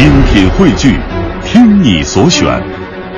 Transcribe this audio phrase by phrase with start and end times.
[0.00, 0.98] 精品汇聚，
[1.44, 2.58] 听你所选，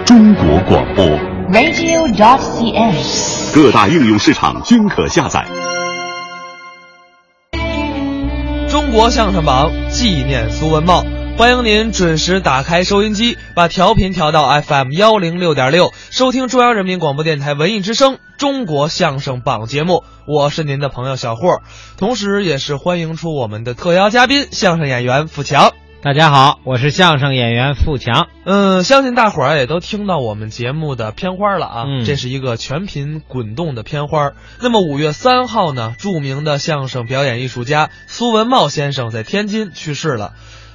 [0.05, 1.07] 中国广播。
[1.53, 3.55] radio.cn。
[3.55, 5.47] 各大应用市场均可下载。
[8.69, 11.05] 中国相声榜纪念苏文茂，
[11.39, 20.03] 欢迎您准时打开收音机，把调频调到 FM 幺零六点六，收听中央人民广播电台文艺之声《中国相声榜》节目。
[20.27, 21.61] 我是您的朋友小霍，
[21.97, 25.71] 同时也是欢迎出我们的特邀嘉宾，相声演员付强。
[26.05, 28.27] 大家好，我是相声演员付强。
[28.45, 34.33] 嗯，相信大伙儿也都听到我们节目的片花了啊，嗯这是一个全频滚动的片花。
[34.61, 40.33] 那么五月三号呢，著名的相声表演艺术家苏文茂先生在天津去世了。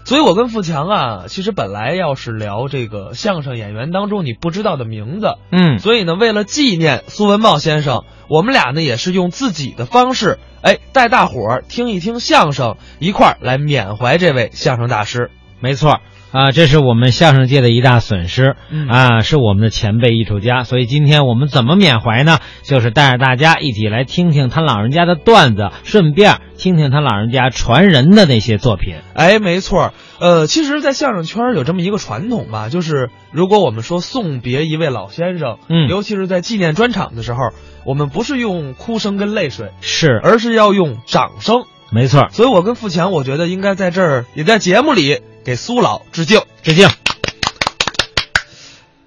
[0.07, 15.29] 所以我跟富强啊，其实本来要是聊这个相声演员当中你不知道的名字，嗯，所以呢，为了纪念苏文茂先生，我们俩呢也是用自己的方式，哎，带大伙儿听一听相声，一块儿来缅怀这位相声大师。
[15.59, 15.99] 没错
[16.31, 20.63] 啊，这是我们相声界的一大损失嗯啊，是我们的前辈艺术家。
[20.63, 22.39] 所以今天我们怎么缅怀呢？
[22.63, 28.97] 就是带着大家一起来听听他老人家的段子，顺便听听他老人家传人的那些作品。
[29.13, 37.39] 哎，没错儿，呃，其实，在相声圈儿有这么一个传统吧，就是如果我们说送别一位老先生，嗯尤其是在纪念专场的时候，
[37.85, 41.63] 我们不是用哭声跟泪水，是，而是要用掌声。
[41.89, 46.41] 没错，所以我跟付强，我觉得应该在这儿，也在节目里给苏老致敬。
[46.61, 46.89] 致敬。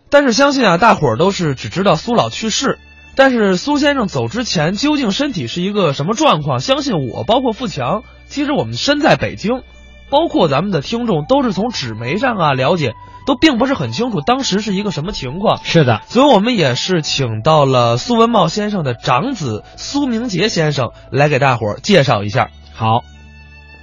[0.09, 2.79] 但是相信啊，大伙儿都是只知道苏老去世，
[3.15, 6.61] 但是苏先生走之前究竟身体是一个什么状况？
[6.61, 9.61] 相信我，包括富强，其实我们身在北京，
[10.09, 12.95] 包括咱们的听众都是从纸媒上啊了解，
[13.27, 15.61] 都并不是很清楚当时是一个什么情况。
[15.63, 22.49] 是的，所以我们也是请到了苏文茂先生的长子苏明杰先生来给大伙儿介绍一下。
[22.75, 23.05] 好，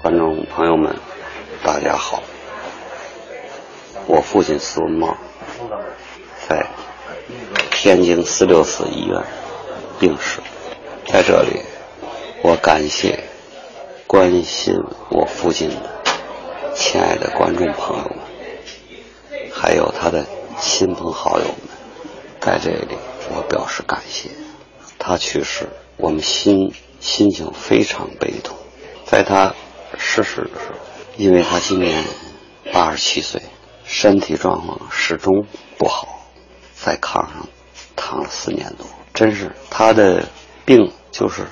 [0.02, 0.98] 观众朋友们，
[1.64, 2.24] 大家好。
[4.08, 5.18] 我父亲苏文茂
[6.48, 6.66] 在
[7.72, 9.22] 天津四六四医院
[10.00, 10.40] 病逝，
[11.06, 11.62] 在这里，
[12.42, 13.26] 我感谢
[14.08, 14.76] 关心
[15.10, 15.76] 我父亲的
[16.74, 18.20] 亲爱的观众朋友们，
[19.52, 20.26] 还有他的
[20.58, 21.56] 亲朋好友们，
[22.40, 22.98] 在这里
[23.30, 24.30] 我表示感谢。
[24.98, 25.68] 他去世，
[25.98, 28.56] 我们心心情非常悲痛。
[29.06, 29.54] 在他
[29.98, 30.76] 逝世的时候，
[31.18, 32.04] 因为他今年
[32.72, 33.42] 八十七岁，
[33.88, 35.46] 身体状况始终
[35.78, 36.20] 不好，
[36.76, 37.48] 在炕上
[37.96, 40.28] 躺了四年多，真是他的
[40.66, 41.48] 病就是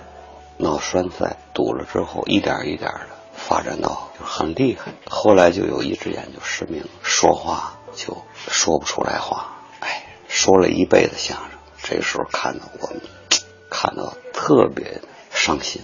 [0.58, 11.48] 脑栓塞堵了之后，一点一点的发展到就很厉害，后来就有一只眼就失明，说话就说不出来话，哎，说了一辈子相声，
[11.82, 13.02] 这时候看到我们，
[13.70, 15.02] 看到特别
[15.32, 15.82] 伤心。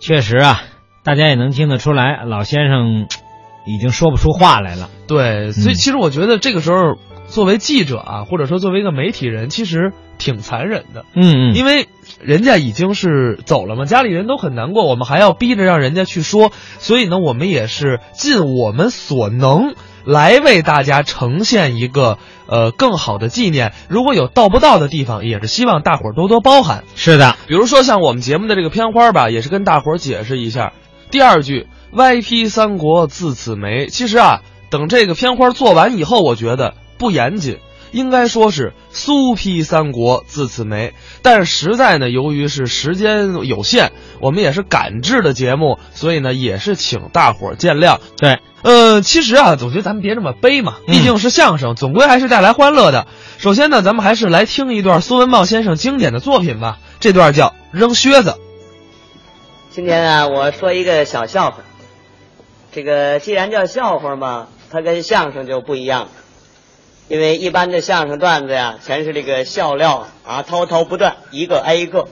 [0.00, 0.62] 确实啊，
[1.02, 3.06] 大家也能听得出来，老先生
[3.64, 4.88] 已经说不出话来了。
[5.06, 6.96] 对，所以嗯其实我觉得这个时候，
[7.26, 11.04] 作为记者啊，或者说作为一个媒体人，其实挺残忍的。
[11.14, 11.88] 嗯嗯，因为
[12.20, 19.74] 人家已经是走了嘛，家里人都很难过，我们还要逼着让人家去说，所以呢，我们也是尽我们所能
[20.04, 23.72] 来为大家呈现一个呃更好的纪念。
[23.88, 26.84] 如果有到不到的地方，也是希望大伙儿多多包涵。
[26.94, 30.72] 是的，比如说像我们节目的这个片花吧，也是跟大伙儿解释一下。
[31.10, 37.58] 第二句“歪批三国自此没”，其实啊，等这个片花做完以后，我觉得不严谨，
[37.90, 40.94] 应该说是“苏批三国自此没”。
[41.22, 47.98] 但是实在呢，由于是时间有限，我们也是赶制的节目，所以呢，也是请大伙儿见谅。
[48.16, 53.06] 对，呃，其实啊，总觉得咱们别这么悲嘛，嗯毕竟是相声，总归还是带来欢乐的。
[53.38, 56.78] 首先呢，咱们还是来听一段苏文茂先生经典的作品吧。
[57.00, 58.30] 这段叫《扔靴子》。
[59.70, 61.58] 今天啊，我说一个小笑话。
[62.72, 66.08] 这个既然叫笑话嘛，它跟相声就不一样，
[67.08, 72.08] 因为一般的相声段子呀，全是这个笑料啊，滔滔不断，一个挨一个。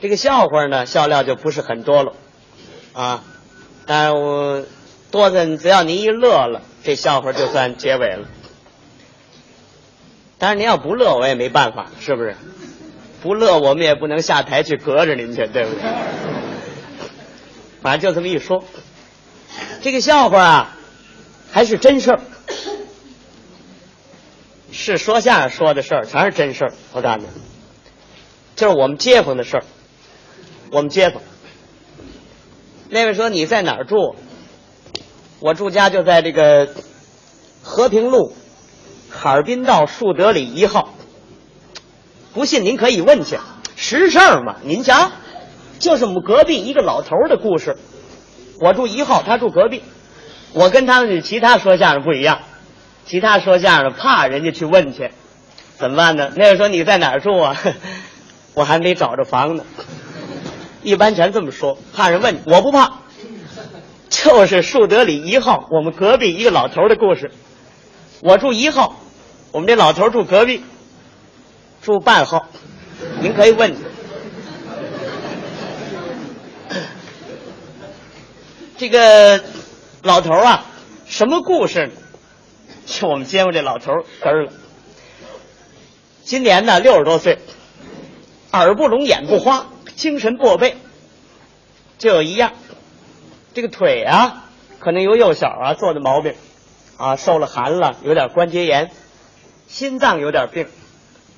[0.00, 2.12] 这个笑话呢，笑料就不是很多了，
[2.92, 3.24] 啊，
[3.86, 4.64] 但我
[5.10, 8.28] 多的只要您一乐了，这笑话就算结尾了。
[10.36, 12.36] 但是您要不乐，我也没办法，是不是？
[13.22, 15.82] 不乐，我们也不能下台去隔着您去，对不对？
[17.80, 18.62] 反正就这么一说，
[19.82, 20.76] 这个笑话啊，
[21.50, 22.20] 还是真事儿，
[24.72, 26.72] 是说相声说的事儿，全是真事儿。
[26.92, 27.26] 我告诉你，
[28.56, 29.64] 就是我们街坊的事儿。
[30.70, 31.22] 我们街坊，
[32.90, 34.16] 那位说你在哪儿住？
[35.40, 36.68] 我住家就在这个
[37.62, 38.34] 和平路
[39.08, 40.94] 哈尔滨道树德里一号。
[42.34, 43.38] 不信您可以问去，
[43.76, 44.56] 实事儿嘛。
[44.62, 45.10] 您瞧，
[45.78, 47.78] 就是我们隔壁一个老头儿的故事。
[48.60, 49.82] 我住一号，他住隔壁。
[50.52, 52.40] 我跟他们其他说相声不一样，
[53.04, 55.10] 其他说相声怕人家去问去，
[55.76, 56.32] 怎么办呢？
[56.36, 57.56] 那个说你在哪儿住啊？
[58.54, 59.64] 我还没找着房呢。
[60.82, 63.00] 一般全这么说，怕人问，我不怕。
[64.08, 67.30] 就是树德里一号，我们隔壁一个老头的故事。
[68.20, 68.96] 我住一号，
[69.52, 70.64] 我们这老头住隔壁，
[71.82, 72.48] 住半号。
[73.20, 73.76] 您可以问。
[78.78, 79.42] 这个
[80.04, 80.64] 老头啊，
[81.04, 81.92] 什么故事呢？
[82.86, 84.52] 就我们街坊这老头根儿了。
[86.22, 87.40] 今年呢六十多岁，
[88.52, 89.66] 耳不聋眼不花，
[89.96, 90.76] 精神过备，
[91.98, 92.52] 就有一样。
[93.52, 94.44] 这个腿啊，
[94.78, 96.34] 可能由幼小啊做的毛病，
[96.96, 98.92] 啊受了寒了，有点关节炎，
[99.66, 100.68] 心脏有点病，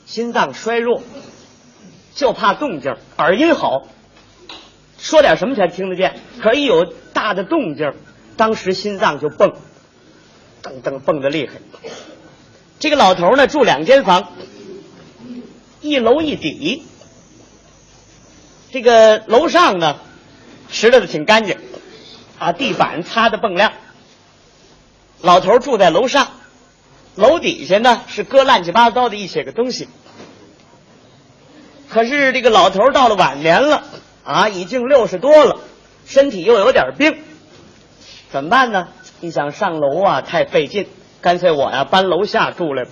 [0.04, 1.00] 心脏衰弱，
[2.14, 3.86] 就怕动静，耳音好，
[5.00, 7.92] 说点什么全听得见，可一有大的动静，
[8.36, 9.54] 当时心脏就蹦，
[10.62, 11.54] 噔噔蹦的厉害。
[12.78, 14.32] 这个老头呢住两间房，
[15.80, 16.84] 一楼一底，
[18.70, 19.98] 这个楼上呢
[20.68, 21.56] 拾掇的挺干净。
[22.38, 23.72] 啊，地板擦的锃亮。
[25.20, 26.30] 老头住在楼上，
[27.14, 29.88] 楼底下呢是搁乱七八糟的一些个东西。
[31.90, 33.84] 可是这个老头到了晚年了，
[34.24, 35.60] 啊，已经六十多了，
[36.06, 37.18] 身体又有点病，
[38.30, 38.88] 怎么办呢？
[39.20, 40.88] 你想上楼啊，太费劲，
[41.20, 42.86] 干脆我呀搬楼下住来，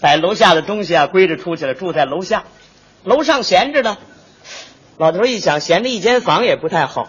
[0.00, 2.44] 把楼下的东西啊归置出去了，住在楼下。
[3.04, 3.96] 楼上闲着呢，
[4.96, 7.08] 老头一想，闲着一间房也不太好。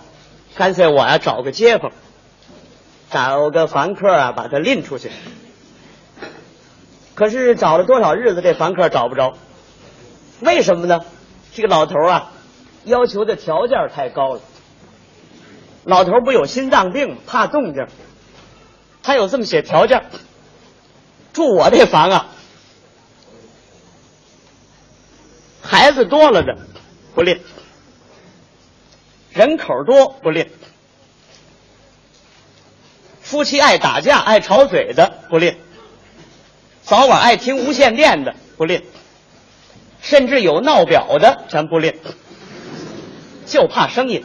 [0.56, 1.92] 干脆我呀找个街坊，
[3.10, 5.12] 找个房客啊，把他拎出去。
[7.16, 9.34] 可是找了多少日子，这房客找不着。
[10.42, 11.00] 为什么呢？
[11.54, 12.31] 这个老头啊，
[12.89, 14.41] 要求的条件太高了。
[15.86, 17.88] 老头不有心脏病，怕动静，
[19.01, 20.03] 他有这么些条件。
[21.31, 22.27] 住我这房啊，
[25.62, 26.57] 孩子多了的
[27.15, 27.39] 不吝。
[29.31, 30.50] 人口多不吝，
[33.21, 35.56] 夫妻爱打架爱吵嘴的不吝，
[36.81, 38.83] 早晚爱听无线电的不吝，
[40.01, 41.94] 甚至有闹表的全不吝，
[43.50, 44.24] 就怕声音。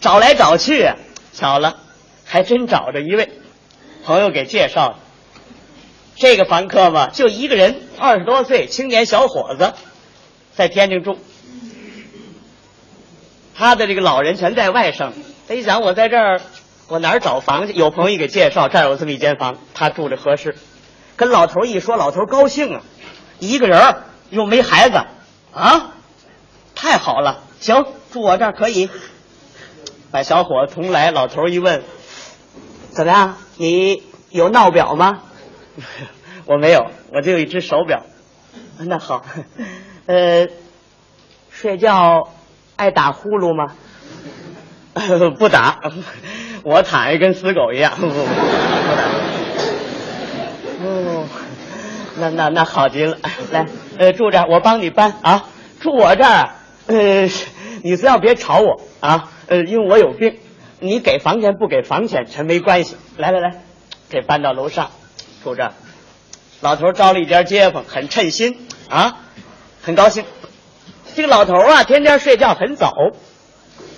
[0.00, 0.90] 找来找去，
[1.32, 1.76] 巧了，
[2.24, 3.30] 还真找着一位
[4.04, 4.94] 朋友给介绍的。
[6.16, 9.74] 这个房客嘛，就一个人，二十多岁青年小伙子，
[10.54, 11.18] 在天津住。
[13.54, 15.12] 他的这个老人全在外省，
[15.48, 16.40] 他一想我在这儿，
[16.88, 17.72] 我哪儿找房去？
[17.72, 20.56] 有朋友给介绍，这儿有这么一间房，他住着合适。
[21.16, 22.82] 跟老头一说，老头高兴啊，
[23.38, 23.96] 一个人
[24.30, 25.00] 又没孩子，
[25.52, 25.95] 啊，
[26.76, 28.88] 太好了，行，住我这儿可以。
[30.12, 31.82] 把小伙子同来，老头一问，
[32.90, 33.36] 怎么样？
[33.56, 35.22] 你有闹表吗？
[36.46, 38.04] 我没有，我就有一只手表。
[38.78, 39.24] 那好，
[40.06, 40.46] 呃，
[41.50, 42.28] 睡觉。
[42.76, 43.72] 爱打呼噜吗？
[45.38, 45.80] 不打，
[46.62, 47.94] 我躺下跟死狗一样。
[47.96, 49.02] 不不打。
[50.84, 51.24] 哦，
[52.16, 53.16] 那那那好极了。
[53.50, 53.64] 来，
[53.98, 55.44] 呃，住这儿，我帮你搬啊。
[55.80, 56.50] 住我这儿，
[56.86, 57.28] 呃，
[57.82, 59.32] 你只要别吵我啊。
[59.48, 60.38] 呃，因为我有病，
[60.80, 62.96] 你给房钱不给房钱全没关系。
[63.16, 63.62] 来来来，
[64.08, 64.90] 给搬到楼上
[65.44, 65.72] 住着。
[66.60, 69.20] 老头招了一家街坊，很称心啊，
[69.82, 70.24] 很高兴。
[71.14, 72.92] 这个老头啊，天天睡觉很早。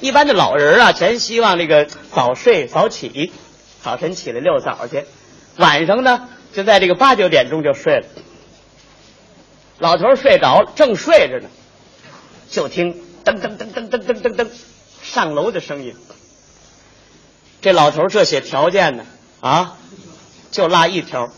[0.00, 3.32] 一般的老人啊，全希望这个早睡早起，
[3.82, 5.04] 早晨起来遛早去，
[5.56, 8.06] 晚上呢就在这个八九点钟就睡了。
[9.78, 11.48] 老头睡着了，正睡着呢，
[12.50, 14.48] 就听噔噔噔噔噔噔噔噔
[15.02, 15.94] 上楼的声音。
[17.60, 19.04] 这老头这些条件呢，
[19.40, 19.76] 啊，
[20.50, 21.30] 就落一条，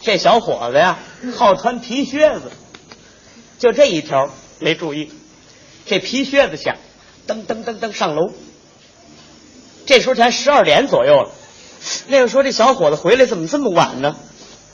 [0.00, 0.98] 这小伙子呀，
[1.36, 2.50] 好穿皮靴子。
[3.58, 4.30] 就这一条
[4.60, 5.12] 没注意，
[5.86, 6.76] 这皮靴子响，
[7.26, 8.32] 噔噔噔噔上楼。
[9.84, 11.30] 这时候才十二点左右了。
[12.08, 14.16] 那个说这小伙子回来怎么这么晚呢？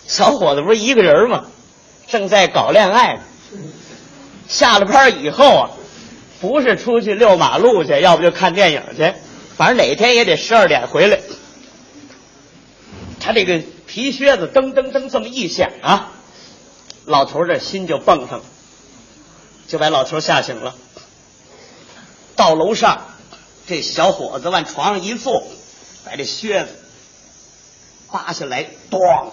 [0.06, 1.46] 小伙子不是一个人吗？
[2.06, 3.20] 正在搞恋爱呢。
[4.48, 5.70] 下了班以后啊，
[6.40, 9.14] 不是出去遛马路去，要不就看电影去，
[9.56, 11.20] 反正哪天也得十二点回来。
[13.20, 16.12] 他这个皮靴子噔噔噔这么一响啊，
[17.06, 18.44] 老头这心就蹦上了。
[19.66, 20.74] 就把老头吓醒了。
[22.36, 23.02] 到楼上，
[23.66, 25.42] 这小伙子往床上一坐，
[26.04, 26.68] 把这靴子
[28.10, 29.30] 扒下来，咣，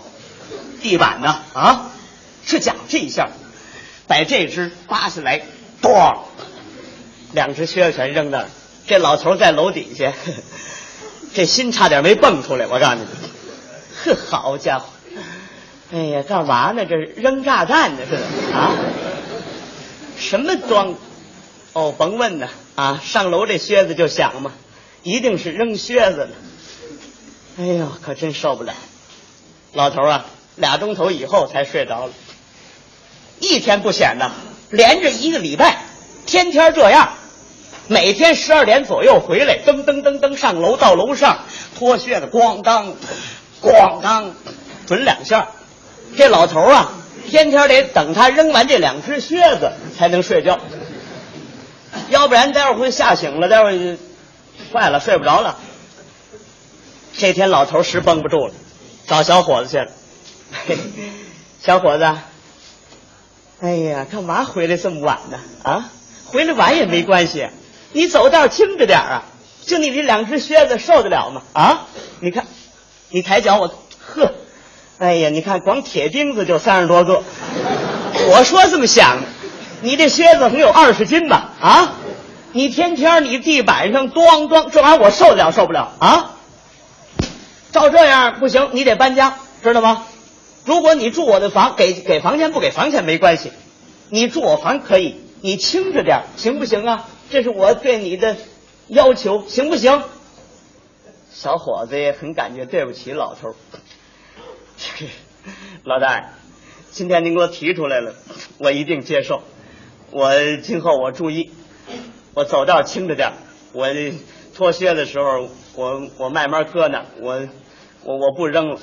[0.81, 1.91] 地板呢啊，
[2.45, 3.29] 是讲这一下，
[4.07, 5.41] 把这只扒下来，
[5.81, 6.17] 咣，
[7.33, 8.47] 两只靴子全扔那儿。
[8.87, 10.13] 这老头在楼底下，
[11.33, 12.67] 这心差点没蹦出来。
[12.67, 13.05] 我告诉你，
[14.03, 14.85] 呵，好家伙！
[15.93, 16.85] 哎呀，干嘛呢？
[16.85, 17.99] 这扔炸弹呢？
[18.09, 18.75] 这是啊？
[20.17, 20.95] 什么装？
[21.73, 22.99] 哦，甭问呢啊！
[23.03, 24.51] 上楼这靴子就响嘛，
[25.03, 26.31] 一定是扔靴子呢。
[27.59, 28.73] 哎呦，可真受不了！
[29.73, 30.25] 老头啊，
[30.57, 32.13] 俩钟头以后才睡着了，
[33.41, 34.31] 一天不显呢，
[34.69, 35.83] 连着一个礼拜，
[36.25, 37.09] 天天这样。
[37.87, 41.39] 每天十二点左右回来，噔噔噔噔上楼，到楼上
[41.77, 42.93] 脱靴子，咣当，
[43.61, 44.33] 咣当，
[44.87, 45.49] 准两下。
[46.15, 46.93] 这老头啊，
[47.27, 50.59] 天天得等他扔完这两只靴子才能睡觉，
[52.09, 53.97] 要不然待会儿会吓醒了，待会儿
[54.71, 55.57] 坏了睡不着了。
[57.17, 58.53] 这天老头实绷不住了，
[59.07, 59.87] 找小伙子去了。
[60.67, 60.77] 嘿
[61.61, 62.09] 小伙子，
[63.63, 65.37] 哎呀，干嘛回来这么晚呢？
[65.61, 65.89] 啊，
[66.25, 67.47] 回来晚也没关系，
[67.91, 69.23] 你走道轻着点啊。
[69.63, 71.43] 就你这两只靴子受得了吗？
[71.53, 71.81] 啊，
[72.19, 72.47] 你看，
[73.09, 74.33] 你抬脚我，呵，
[74.97, 77.21] 哎呀，你看光铁钉子就三十多个。
[78.31, 79.19] 我说这么想，
[79.81, 81.51] 你这靴子能有二十斤吧？
[81.61, 81.93] 啊，
[82.53, 86.31] 你天天你地板上咣咣，这玩意儿我受得了受不了啊？
[87.71, 90.05] 照这样不行，你得搬家，知道吗？
[90.65, 93.51] 如果你住我的房，给给房钱不给房钱没关系，
[94.09, 97.07] 你住我房可以，你轻着点，行不行啊？
[97.29, 98.37] 这是我对你的
[98.87, 100.03] 要求，行不行？
[101.31, 103.55] 小伙子也很感觉对不起老头。
[105.83, 106.33] 老大，
[106.91, 108.13] 今天您给我提出来了，
[108.59, 109.41] 我一定接受。
[110.11, 111.51] 我今后我注意，
[112.35, 113.31] 我走道轻着点，
[113.73, 113.87] 我
[114.53, 117.47] 脱靴的时候，我我慢慢搁那，我
[118.03, 118.79] 我我不扔了。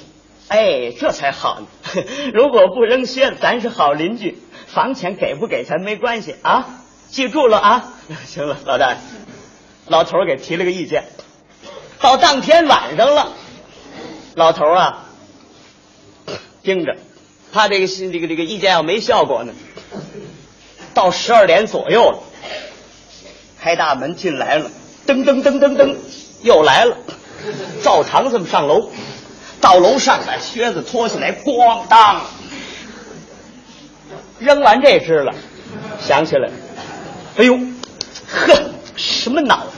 [0.49, 1.67] 哎，这才好呢！
[2.33, 6.83] 如果不扔靴子，咱是好邻居，房钱给不给咱没关系啊！
[7.11, 7.93] 记住了啊！
[8.25, 8.97] 行了，老大，
[9.87, 11.05] 老头给提了个意见。
[12.00, 13.33] 到当天晚上了，
[14.37, 15.05] 老头啊，
[16.62, 16.97] 盯着，
[17.52, 19.52] 他这个这个这个意见要没效果呢，
[20.95, 22.19] 到十二点左右了，
[23.61, 24.71] 开大门进来了，
[25.07, 25.97] 噔噔噔噔噔，
[26.43, 26.97] 又来了，
[27.83, 28.90] 照常这么上楼。
[29.61, 32.23] 到楼上把靴子脱下来，咣当，
[34.38, 35.35] 扔完这只了，
[36.00, 36.49] 想起来，
[37.37, 37.59] 哎呦，
[38.29, 38.55] 呵，
[38.97, 39.73] 什么脑子？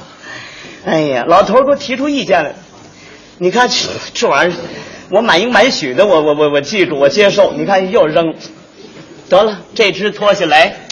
[0.85, 2.57] 哎呀，老头给我提出意见来了，
[3.39, 3.77] 你看这
[4.15, 4.57] 这玩意儿，
[5.11, 7.53] 我满应满许的，我我我我记住，我接受。
[7.53, 8.35] 你看又扔，
[9.29, 10.87] 得了，这只脱下来，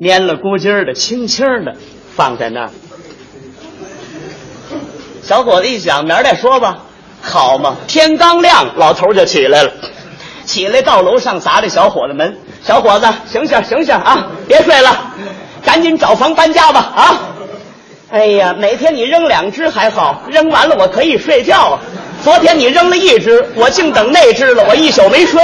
[0.00, 1.76] 蔫了咕叽的，轻轻的
[2.14, 2.70] 放在那儿。
[5.22, 6.85] 小伙子一想，明儿再说吧。
[7.28, 9.70] 好嘛，天刚亮，老头就起来了，
[10.46, 12.38] 起来到楼上砸这小伙子门。
[12.64, 14.26] 小伙子，醒醒醒醒啊！
[14.48, 14.96] 别睡了，
[15.64, 17.20] 赶紧找房搬家吧啊！
[18.10, 21.80] 哎呀，每天你扔两只还好，扔完了我可以睡觉了。
[22.24, 25.42] 昨天你扔了一只，我净等那只了，我一宿没睡。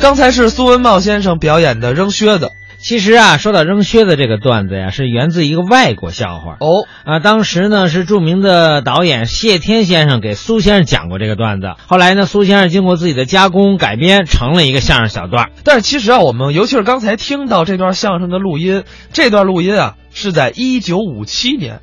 [0.00, 2.52] 刚才是苏文茂先生表演的扔靴子。
[2.78, 6.56] 其实啊，说到扔靴子这个段子呀，是源自一个外国笑话。
[6.60, 11.66] 哦，啊，当时呢是著名的导演谢天先生给苏先生讲过这个段子。
[11.86, 15.50] 后来呢，苏先生经过自己的加工改编，成了一个相声小段。
[15.62, 21.80] 但是其实啊，我们尤其是刚才听到这段相声的录音，这段录音啊是在一九五七年，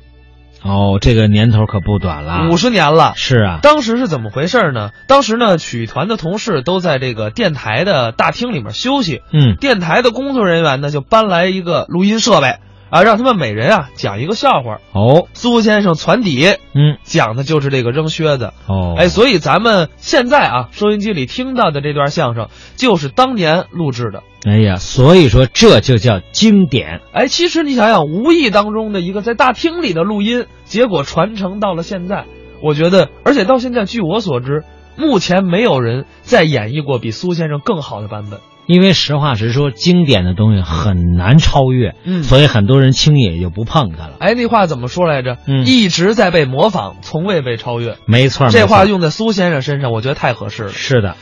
[0.68, 3.14] 哦，这个年头可不短了，五十年了。
[3.16, 4.90] 是啊，当时是怎么回事呢？
[5.06, 12.56] 当时呢，曲艺团的同事都在这个电台的大厅里面休息，嗯，电台的工作人员呢就搬来一个录音设备
[12.90, 14.78] 啊，让他们每人啊讲一个笑话。
[14.92, 18.52] 哦，苏先生传底嗯，讲的就是这个扔靴子。
[18.66, 24.22] 哦，哎，所以咱们现在啊，收音机里听到的这段相声就是当年录制的。
[24.46, 27.00] 哎呀，所以说这就叫经典。
[27.12, 32.24] 哎，其实你想想，无意当中的一个在大厅里的录音，结果传承到了现在，
[32.62, 34.64] 我觉得，而且到现在，据我所知，
[34.96, 38.40] 目前没有人再演绎过比苏先生更好的版本。
[38.68, 44.16] 因为实话实说，经典的东西很难超越，嗯所以很多人轻易也就不碰它了。
[44.20, 45.38] 哎，那话怎么说来着？
[45.46, 47.96] 嗯一直在被模仿，从未被超越。
[48.04, 50.68] 没错，没错这话用在苏先生身上，我觉得太合适了。
[50.68, 51.16] 是的。